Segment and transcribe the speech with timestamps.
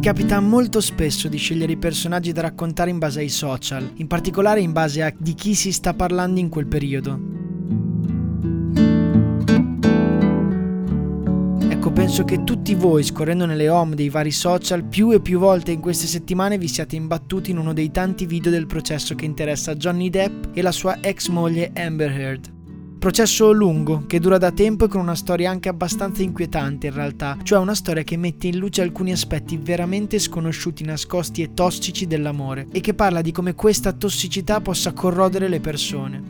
[0.00, 4.06] Mi capita molto spesso di scegliere i personaggi da raccontare in base ai social, in
[4.06, 7.20] particolare in base a di chi si sta parlando in quel periodo.
[11.68, 15.72] Ecco, penso che tutti voi, scorrendo nelle home dei vari social, più e più volte
[15.72, 19.74] in queste settimane vi siate imbattuti in uno dei tanti video del processo che interessa
[19.74, 22.59] Johnny Depp e la sua ex moglie Amber Heard.
[23.00, 27.38] Processo lungo, che dura da tempo e con una storia anche abbastanza inquietante in realtà,
[27.42, 32.66] cioè una storia che mette in luce alcuni aspetti veramente sconosciuti, nascosti e tossici dell'amore
[32.70, 36.29] e che parla di come questa tossicità possa corrodere le persone.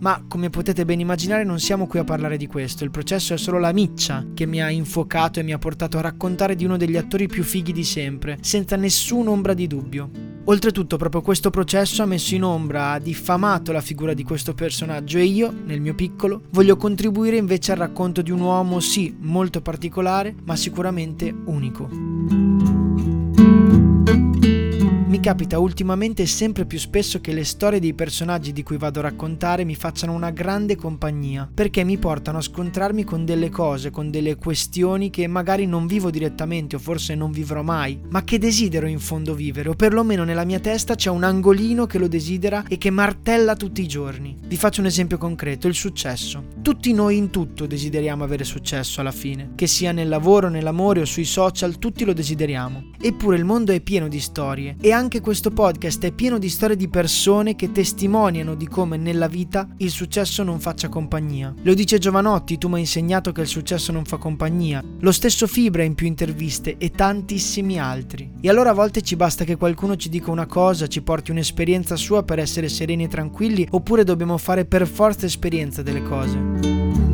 [0.00, 3.36] Ma come potete ben immaginare non siamo qui a parlare di questo, il processo è
[3.36, 6.76] solo la miccia che mi ha infuocato e mi ha portato a raccontare di uno
[6.76, 10.10] degli attori più fighi di sempre, senza nessun'ombra di dubbio.
[10.44, 15.18] Oltretutto proprio questo processo ha messo in ombra, ha diffamato la figura di questo personaggio
[15.18, 19.60] e io, nel mio piccolo, voglio contribuire invece al racconto di un uomo sì molto
[19.60, 23.17] particolare, ma sicuramente unico.
[25.18, 29.02] Mi capita ultimamente sempre più spesso che le storie dei personaggi di cui vado a
[29.02, 34.12] raccontare mi facciano una grande compagnia, perché mi portano a scontrarmi con delle cose, con
[34.12, 38.86] delle questioni che magari non vivo direttamente o forse non vivrò mai, ma che desidero
[38.86, 42.78] in fondo vivere, o perlomeno nella mia testa c'è un angolino che lo desidera e
[42.78, 44.36] che martella tutti i giorni.
[44.46, 46.44] Vi faccio un esempio concreto, il successo.
[46.62, 51.04] Tutti noi in tutto desideriamo avere successo alla fine, che sia nel lavoro, nell'amore o
[51.04, 52.92] sui social, tutti lo desideriamo.
[53.00, 56.76] Eppure il mondo è pieno di storie e anche questo podcast è pieno di storie
[56.76, 61.54] di persone che testimoniano di come nella vita il successo non faccia compagnia.
[61.62, 64.84] Lo dice Giovanotti, tu mi hai insegnato che il successo non fa compagnia.
[65.00, 68.30] Lo stesso Fibra in più interviste e tantissimi altri.
[68.40, 71.96] E allora a volte ci basta che qualcuno ci dica una cosa, ci porti un'esperienza
[71.96, 77.07] sua per essere sereni e tranquilli, oppure dobbiamo fare per forza esperienza delle cose.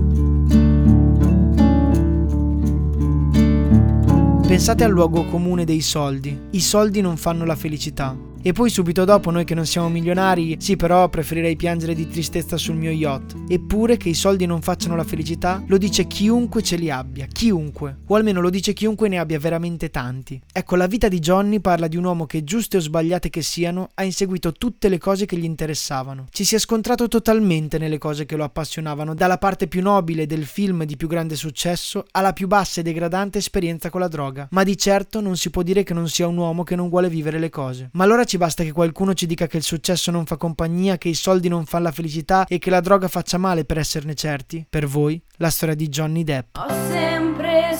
[4.54, 6.38] Pensate al luogo comune dei soldi.
[6.50, 8.16] I soldi non fanno la felicità.
[8.47, 12.59] E poi subito dopo noi che non siamo milionari, sì però preferirei piangere di tristezza
[12.59, 13.34] sul mio yacht.
[13.49, 18.00] Eppure che i soldi non facciano la felicità, lo dice chiunque ce li abbia, chiunque.
[18.06, 20.38] O almeno lo dice chiunque ne abbia veramente tanti.
[20.53, 23.88] Ecco, la vita di Johnny parla di un uomo che, giuste o sbagliate che siano,
[23.94, 26.27] ha inseguito tutte le cose che gli interessavano.
[26.28, 30.44] Ci si è scontrato totalmente nelle cose che lo appassionavano, dalla parte più nobile del
[30.44, 34.49] film di più grande successo alla più bassa e degradante esperienza con la droga.
[34.50, 37.09] Ma di certo non si può dire che non sia un uomo che non vuole
[37.09, 37.88] vivere le cose.
[37.93, 40.99] Ma allora ci ci basta che qualcuno ci dica che il successo non fa compagnia,
[40.99, 44.15] che i soldi non fanno la felicità e che la droga faccia male per esserne
[44.15, 44.67] certi?
[44.69, 46.56] Per voi, la storia di Johnny Depp.
[46.56, 47.73] Ho sempre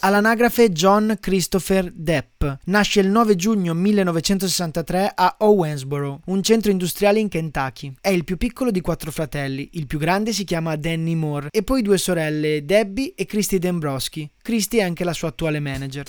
[0.00, 2.44] All'anagrafe John Christopher Depp.
[2.64, 7.94] Nasce il 9 giugno 1963 a Owensboro, un centro industriale in Kentucky.
[8.00, 9.70] È il più piccolo di quattro fratelli.
[9.72, 14.30] Il più grande si chiama Danny Moore e poi due sorelle, Debbie e Christy Dembrowski.
[14.42, 16.04] Christy è anche la sua attuale manager.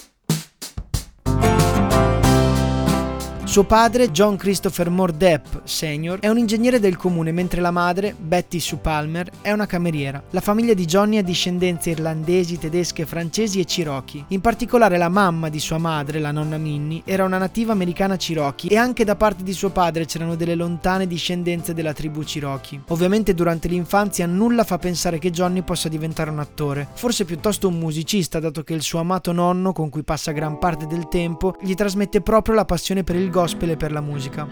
[3.49, 8.13] Suo padre, John Christopher Moore Depp Sr., è un ingegnere del comune, mentre la madre,
[8.15, 10.21] Betty Sue Palmer, è una cameriera.
[10.29, 14.25] La famiglia di Johnny ha discendenze irlandesi, tedesche, francesi e Cherokee.
[14.27, 18.69] In particolare la mamma di sua madre, la nonna Minnie, era una nativa americana Cherokee
[18.69, 22.83] e anche da parte di suo padre c'erano delle lontane discendenze della tribù Cherokee.
[22.89, 27.79] Ovviamente durante l'infanzia nulla fa pensare che Johnny possa diventare un attore, forse piuttosto un
[27.79, 31.73] musicista, dato che il suo amato nonno, con cui passa gran parte del tempo, gli
[31.73, 34.47] trasmette proprio la passione per il gospel e per la musica.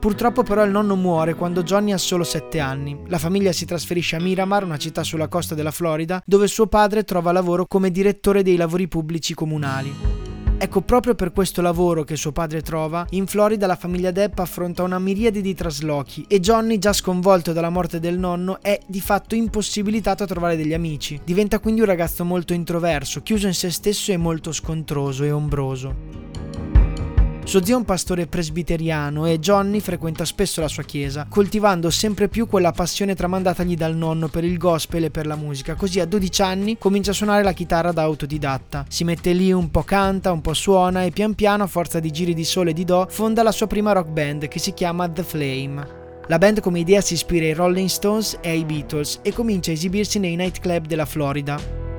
[0.00, 2.98] Purtroppo però il nonno muore quando Johnny ha solo 7 anni.
[3.08, 7.04] La famiglia si trasferisce a Miramar, una città sulla costa della Florida, dove suo padre
[7.04, 9.94] trova lavoro come direttore dei lavori pubblici comunali.
[10.62, 14.82] Ecco, proprio per questo lavoro che suo padre trova, in Florida la famiglia Depp affronta
[14.82, 19.34] una miriade di traslochi e Johnny, già sconvolto dalla morte del nonno, è di fatto
[19.34, 21.20] impossibilitato a trovare degli amici.
[21.24, 26.19] Diventa quindi un ragazzo molto introverso, chiuso in se stesso e molto scontroso e ombroso.
[27.50, 32.28] Suo zio è un pastore presbiteriano e Johnny frequenta spesso la sua chiesa, coltivando sempre
[32.28, 35.74] più quella passione tramandatagli dal nonno per il gospel e per la musica.
[35.74, 38.84] Così a 12 anni comincia a suonare la chitarra da autodidatta.
[38.88, 42.12] Si mette lì un po' canta, un po' suona e pian piano, a forza di
[42.12, 45.08] giri di sole e di do, fonda la sua prima rock band che si chiama
[45.08, 45.88] The Flame.
[46.28, 49.74] La band come idea si ispira ai Rolling Stones e ai Beatles e comincia a
[49.74, 51.89] esibirsi nei nightclub della Florida.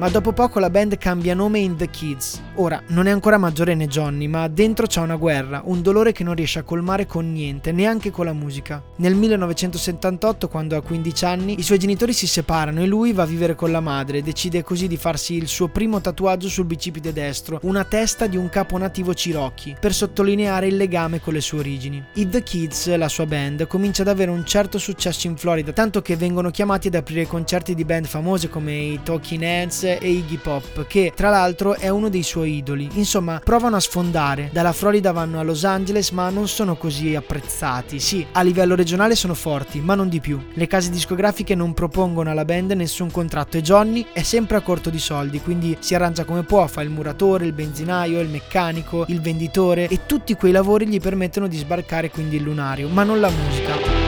[0.00, 2.40] Ma dopo poco la band cambia nome in The Kids.
[2.54, 6.34] Ora, non è ancora maggiorenne Johnny, ma dentro c'è una guerra, un dolore che non
[6.34, 8.82] riesce a colmare con niente, neanche con la musica.
[8.96, 13.26] Nel 1978, quando ha 15 anni, i suoi genitori si separano e lui va a
[13.26, 17.58] vivere con la madre, decide così di farsi il suo primo tatuaggio sul bicipite destro,
[17.64, 22.02] una testa di un capo nativo Cherokee, per sottolineare il legame con le sue origini.
[22.14, 26.00] I The Kids, la sua band, comincia ad avere un certo successo in Florida, tanto
[26.00, 30.36] che vengono chiamati ad aprire concerti di band famose come i Talking Heads e Iggy
[30.36, 32.88] Pop, che tra l'altro è uno dei suoi idoli.
[32.94, 34.50] Insomma, provano a sfondare.
[34.52, 37.98] Dalla Florida vanno a Los Angeles, ma non sono così apprezzati.
[37.98, 40.40] Sì, a livello regionale sono forti, ma non di più.
[40.54, 44.90] Le case discografiche non propongono alla band nessun contratto e Johnny è sempre a corto
[44.90, 49.20] di soldi, quindi si arrangia come può, fa il muratore, il benzinaio, il meccanico, il
[49.20, 53.30] venditore e tutti quei lavori gli permettono di sbarcare quindi il lunario, ma non la
[53.30, 53.99] musica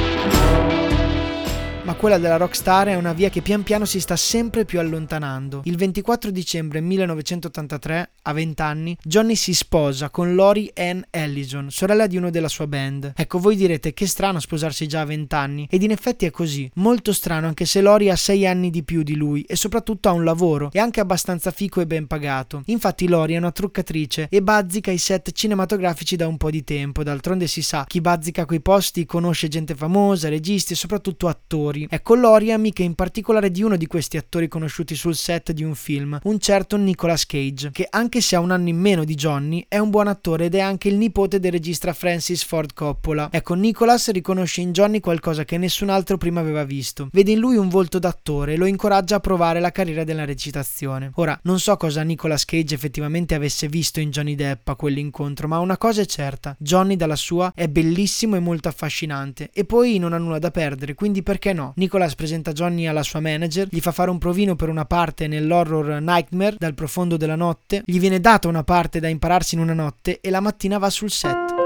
[1.84, 5.62] ma quella della rockstar è una via che pian piano si sta sempre più allontanando.
[5.64, 12.06] Il 24 dicembre 1983, a 20 anni, Johnny si sposa con Lori Ann Ellison, sorella
[12.06, 13.14] di uno della sua band.
[13.16, 16.70] Ecco, voi direte che strano sposarsi già a 20 anni, ed in effetti è così.
[16.74, 20.12] Molto strano anche se Lori ha 6 anni di più di lui e soprattutto ha
[20.12, 22.62] un lavoro, e anche abbastanza fico e ben pagato.
[22.66, 27.02] Infatti Lori è una truccatrice e bazzica i set cinematografici da un po' di tempo,
[27.02, 31.86] d'altronde si sa, chi bazzica quei posti conosce gente famosa, registi e soprattutto attori attori.
[31.88, 35.64] Ecco, Lori è amica in particolare di uno di questi attori conosciuti sul set di
[35.64, 39.14] un film, un certo Nicolas Cage, che anche se ha un anno in meno di
[39.14, 43.28] Johnny, è un buon attore ed è anche il nipote del regista Francis Ford Coppola.
[43.32, 47.08] Ecco, Nicolas riconosce in Johnny qualcosa che nessun altro prima aveva visto.
[47.12, 51.10] Vede in lui un volto d'attore e lo incoraggia a provare la carriera della recitazione.
[51.14, 55.58] Ora, non so cosa Nicolas Cage effettivamente avesse visto in Johnny Depp a quell'incontro, ma
[55.58, 60.12] una cosa è certa, Johnny dalla sua è bellissimo e molto affascinante e poi non
[60.12, 61.61] ha nulla da perdere, quindi perché no?
[61.62, 61.72] No.
[61.76, 66.00] Nicholas presenta Johnny alla sua manager, gli fa fare un provino per una parte nell'horror
[66.00, 70.20] Nightmare dal profondo della notte, gli viene data una parte da impararsi in una notte
[70.20, 71.61] e la mattina va sul set.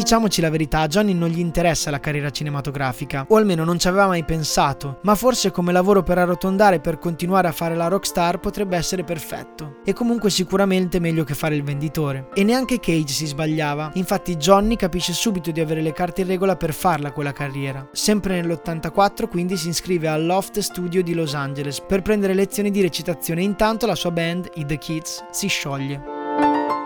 [0.00, 3.86] Diciamoci la verità, a Johnny non gli interessa la carriera cinematografica, o almeno non ci
[3.86, 8.40] aveva mai pensato, ma forse come lavoro per arrotondare per continuare a fare la rockstar
[8.40, 9.80] potrebbe essere perfetto.
[9.84, 12.30] E comunque sicuramente meglio che fare il venditore.
[12.32, 16.56] E neanche Cage si sbagliava, infatti Johnny capisce subito di avere le carte in regola
[16.56, 17.86] per farla quella carriera.
[17.92, 22.80] Sempre nell'84 quindi si iscrive al Loft Studio di Los Angeles per prendere lezioni di
[22.80, 26.19] recitazione e intanto la sua band, i The Kids, si scioglie.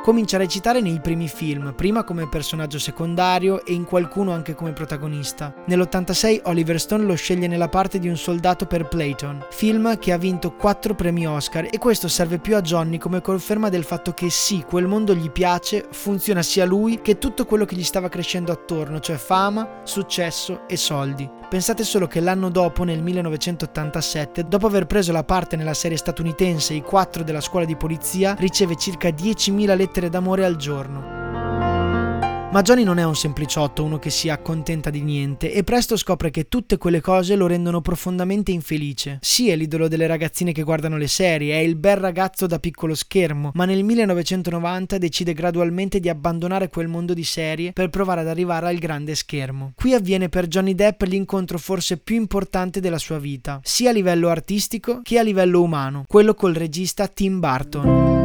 [0.05, 4.75] Comincia a recitare nei primi film, prima come personaggio secondario e in qualcuno anche come
[4.75, 5.55] protagonista.
[5.65, 10.19] Nell'86 Oliver Stone lo sceglie nella parte di un soldato per Playton, film che ha
[10.19, 14.29] vinto 4 premi Oscar e questo serve più a Johnny come conferma del fatto che
[14.29, 18.53] sì, quel mondo gli piace, funziona sia lui che tutto quello che gli stava crescendo
[18.53, 21.34] attorno, cioè fama, successo e soldi.
[21.49, 26.75] Pensate solo che l'anno dopo, nel 1987, dopo aver preso la parte nella serie statunitense
[26.75, 31.24] I 4 della scuola di polizia, riceve circa 10.000 lettere d'amore al giorno.
[32.54, 36.30] Ma Johnny non è un sempliciotto, uno che si accontenta di niente, e presto scopre
[36.30, 39.18] che tutte quelle cose lo rendono profondamente infelice.
[39.23, 42.94] Sì, è l'idolo delle ragazzine che guardano le serie, è il bel ragazzo da piccolo
[42.94, 48.28] schermo, ma nel 1990 decide gradualmente di abbandonare quel mondo di serie per provare ad
[48.28, 49.73] arrivare al grande schermo.
[49.75, 54.28] Qui avviene per Johnny Depp l'incontro forse più importante della sua vita, sia a livello
[54.28, 58.24] artistico che a livello umano, quello col regista Tim Burton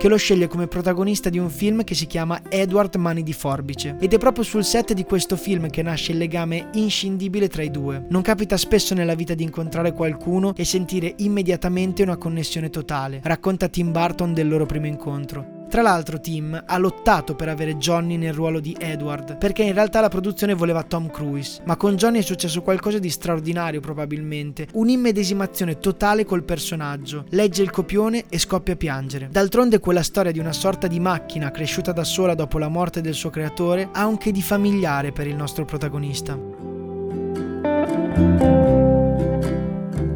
[0.00, 3.96] che lo sceglie come protagonista di un film che si chiama Edward Mani di Forbice.
[4.00, 7.70] Ed è proprio sul set di questo film che nasce il legame inscindibile tra i
[7.70, 8.06] due.
[8.08, 13.20] Non capita spesso nella vita di incontrare qualcuno e sentire immediatamente una connessione totale.
[13.22, 15.59] Racconta Tim Burton del loro primo incontro.
[15.70, 20.00] Tra l'altro Tim ha lottato per avere Johnny nel ruolo di Edward, perché in realtà
[20.00, 25.78] la produzione voleva Tom Cruise, ma con Johnny è successo qualcosa di straordinario probabilmente, un'immedesimazione
[25.78, 29.28] totale col personaggio, legge il copione e scoppia a piangere.
[29.30, 33.14] D'altronde quella storia di una sorta di macchina cresciuta da sola dopo la morte del
[33.14, 36.36] suo creatore ha un che di familiare per il nostro protagonista.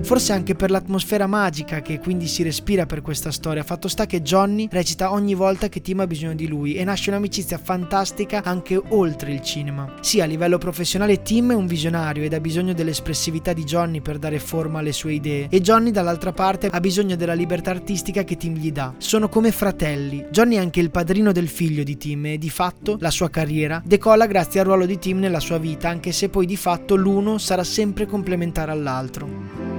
[0.04, 3.62] Forse anche per l'atmosfera magica che quindi si respira per questa storia.
[3.62, 7.08] Fatto sta che Johnny recita ogni volta che Tim ha bisogno di lui e nasce
[7.08, 9.94] un'amicizia fantastica anche oltre il cinema.
[10.02, 14.18] Sì, a livello professionale Tim è un visionario ed ha bisogno dell'espressività di Johnny per
[14.18, 18.36] dare forma alle sue idee e Johnny dall'altra parte ha bisogno della libertà artistica che
[18.36, 18.92] Tim gli dà.
[18.98, 20.26] Sono come fratelli.
[20.30, 23.82] Johnny è anche il padrino del figlio di Tim e di fatto la sua carriera
[23.82, 27.38] decolla grazie al ruolo di Tim nella sua vita, anche se poi di fatto l'uno
[27.38, 29.73] sarà sempre complementare all'altro.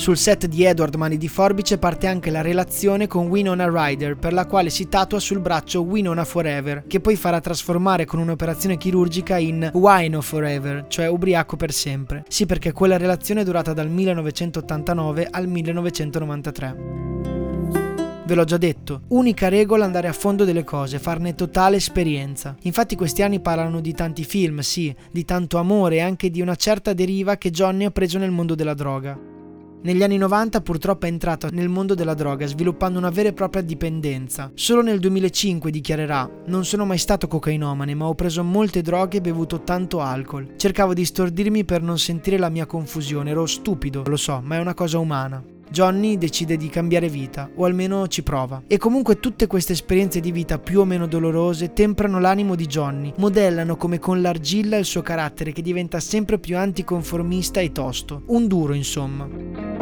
[0.00, 4.32] Sul set di Edward Mani di Forbice parte anche la relazione con Winona Ryder, per
[4.32, 9.36] la quale si tatua sul braccio Winona Forever, che poi farà trasformare con un'operazione chirurgica
[9.36, 12.24] in Wino Forever, cioè ubriaco per sempre.
[12.28, 17.09] Sì, perché quella relazione è durata dal 1989 al 1993.
[18.30, 22.54] Ve l'ho già detto, unica regola andare a fondo delle cose, farne totale esperienza.
[22.62, 26.54] Infatti questi anni parlano di tanti film, sì, di tanto amore e anche di una
[26.54, 29.18] certa deriva che Johnny ha preso nel mondo della droga.
[29.82, 33.62] Negli anni 90 purtroppo è entrato nel mondo della droga sviluppando una vera e propria
[33.62, 34.52] dipendenza.
[34.54, 39.22] Solo nel 2005 dichiarerà non sono mai stato cocainomane ma ho preso molte droghe e
[39.22, 40.52] bevuto tanto alcol.
[40.54, 44.60] Cercavo di stordirmi per non sentire la mia confusione, ero stupido, lo so, ma è
[44.60, 45.42] una cosa umana.
[45.70, 48.62] Johnny decide di cambiare vita, o almeno ci prova.
[48.66, 53.12] E comunque tutte queste esperienze di vita più o meno dolorose temprano l'animo di Johnny,
[53.16, 58.22] modellano come con l'argilla il suo carattere che diventa sempre più anticonformista e tosto.
[58.26, 59.79] Un duro, insomma.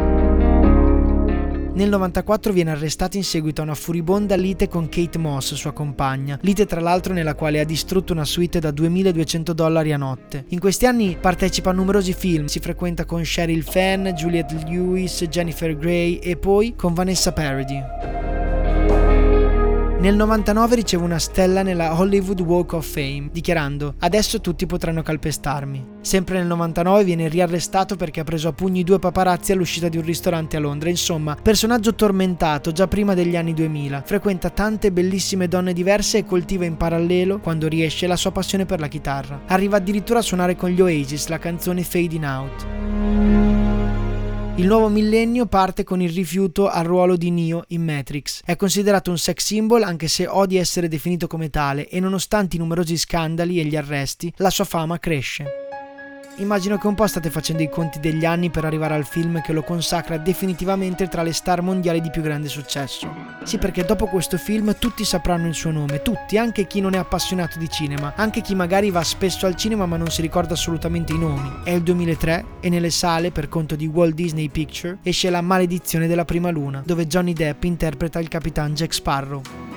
[1.78, 6.36] Nel 94 viene arrestato in seguito a una furibonda lite con Kate Moss, sua compagna,
[6.42, 10.46] lite tra l'altro nella quale ha distrutto una suite da 2200 dollari a notte.
[10.48, 15.76] In questi anni partecipa a numerosi film, si frequenta con Cheryl Fenn, Juliette Lewis, Jennifer
[15.76, 19.07] Grey e poi con Vanessa Paradis.
[19.98, 25.96] Nel 99 riceve una stella nella Hollywood Walk of Fame, dichiarando adesso tutti potranno calpestarmi.
[26.02, 30.04] Sempre nel 99 viene riarrestato perché ha preso a pugni due paparazzi all'uscita di un
[30.04, 30.88] ristorante a Londra.
[30.88, 34.04] Insomma, personaggio tormentato già prima degli anni 2000.
[34.06, 38.78] Frequenta tante bellissime donne diverse e coltiva in parallelo, quando riesce, la sua passione per
[38.78, 39.40] la chitarra.
[39.48, 43.67] Arriva addirittura a suonare con gli Oasis la canzone Fading Out.
[44.58, 48.42] Il nuovo millennio parte con il rifiuto al ruolo di Neo in Matrix.
[48.44, 52.58] È considerato un sex symbol anche se odia essere definito come tale e nonostante i
[52.58, 55.67] numerosi scandali e gli arresti, la sua fama cresce.
[56.38, 59.52] Immagino che un po' state facendo i conti degli anni per arrivare al film che
[59.52, 63.12] lo consacra definitivamente tra le star mondiali di più grande successo.
[63.42, 66.98] Sì, perché dopo questo film tutti sapranno il suo nome, tutti, anche chi non è
[66.98, 71.12] appassionato di cinema, anche chi magari va spesso al cinema ma non si ricorda assolutamente
[71.12, 71.62] i nomi.
[71.64, 76.06] È il 2003 e nelle sale, per conto di Walt Disney Picture, esce La maledizione
[76.06, 79.67] della prima luna, dove Johnny Depp interpreta il capitan Jack Sparrow.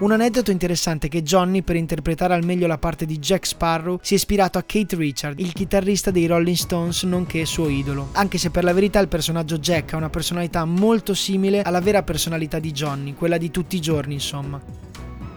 [0.00, 3.98] Un aneddoto interessante è che Johnny, per interpretare al meglio la parte di Jack Sparrow,
[4.00, 8.10] si è ispirato a Kate Richard, il chitarrista dei Rolling Stones, nonché suo idolo.
[8.12, 12.04] Anche se per la verità il personaggio Jack ha una personalità molto simile alla vera
[12.04, 14.60] personalità di Johnny, quella di tutti i giorni, insomma.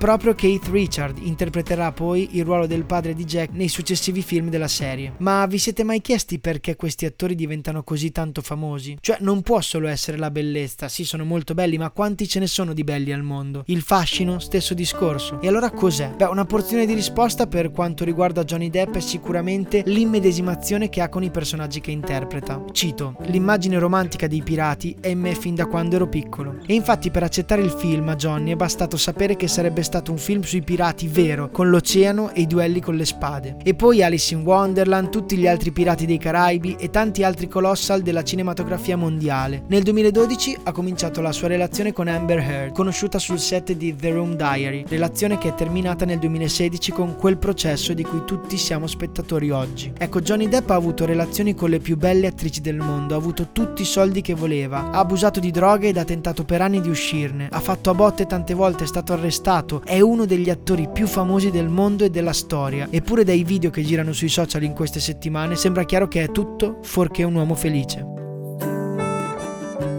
[0.02, 4.68] Proprio Keith Richard interpreterà poi il ruolo del padre di Jack nei successivi film della
[4.68, 5.14] serie.
[5.18, 8.98] Ma vi siete mai chiesti perché questi attori diventano così tanto famosi?
[9.00, 12.48] Cioè, non può solo essere la bellezza, sì, sono molto belli, ma quanti ce ne
[12.48, 13.62] sono di belli al mondo?
[13.68, 15.40] Il fascino, stesso discorso.
[15.40, 16.16] E allora cos'è?
[16.18, 21.10] Beh, una porzione di risposta per quanto riguarda Johnny Depp è sicuramente l'immedesimazione che ha
[21.10, 22.64] con i personaggi che interpreta.
[22.72, 26.58] Cito: L'immagine romantica dei pirati è in me fin da quando ero piccolo.
[26.66, 30.12] E infatti, per accettare il film a Johnny è bastato sapere che sarebbe stato stato
[30.12, 33.58] un film sui pirati vero, con l'oceano e i duelli con le spade.
[33.62, 38.02] E poi Alice in Wonderland, tutti gli altri pirati dei Caraibi e tanti altri colossal
[38.02, 39.64] della cinematografia mondiale.
[39.68, 44.12] Nel 2012 ha cominciato la sua relazione con Amber Heard, conosciuta sul set di The
[44.12, 48.88] Room Diary, relazione che è terminata nel 2016 con quel processo di cui tutti siamo
[48.88, 49.92] spettatori oggi.
[49.98, 53.50] Ecco, Johnny Depp ha avuto relazioni con le più belle attrici del mondo, ha avuto
[53.52, 56.90] tutti i soldi che voleva, ha abusato di droghe ed ha tentato per anni di
[56.90, 61.08] uscirne, ha fatto a botte tante volte, è stato arrestato, è uno degli attori più
[61.08, 65.00] famosi del mondo e della storia, eppure dai video che girano sui social in queste
[65.00, 68.06] settimane sembra chiaro che è tutto fuorché un uomo felice.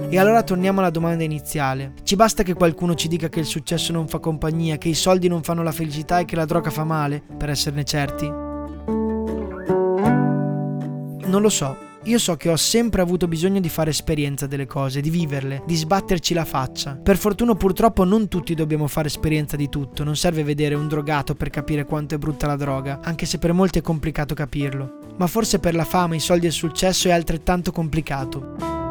[0.08, 1.94] E allora torniamo alla domanda iniziale.
[2.02, 5.26] Ci basta che qualcuno ci dica che il successo non fa compagnia, che i soldi
[5.26, 8.26] non fanno la felicità e che la droga fa male, per esserne certi?
[11.24, 11.91] Non lo so.
[12.04, 15.76] Io so che ho sempre avuto bisogno di fare esperienza delle cose, di viverle, di
[15.76, 16.96] sbatterci la faccia.
[16.96, 21.36] Per fortuna purtroppo non tutti dobbiamo fare esperienza di tutto, non serve vedere un drogato
[21.36, 24.98] per capire quanto è brutta la droga, anche se per molti è complicato capirlo.
[25.16, 28.81] Ma forse per la fama, i soldi e il successo è altrettanto complicato.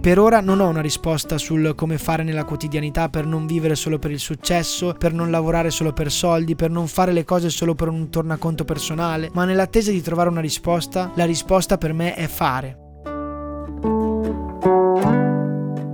[0.00, 3.98] Per ora non ho una risposta sul come fare nella quotidianità per non vivere solo
[3.98, 7.74] per il successo, per non lavorare solo per soldi, per non fare le cose solo
[7.74, 12.26] per un tornaconto personale, ma nell'attesa di trovare una risposta, la risposta per me è
[12.28, 12.78] fare.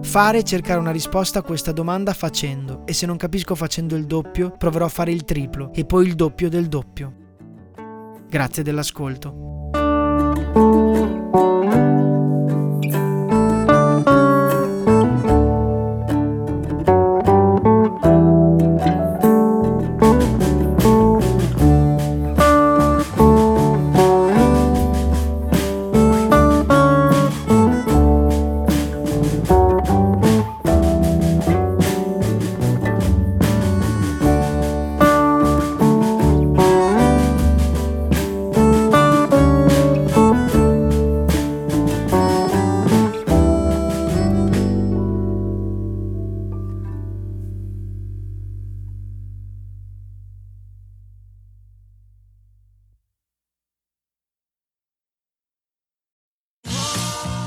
[0.03, 4.07] Fare e cercare una risposta a questa domanda facendo e se non capisco facendo il
[4.07, 7.13] doppio, proverò a fare il triplo e poi il doppio del doppio.
[8.29, 9.86] Grazie dell'ascolto.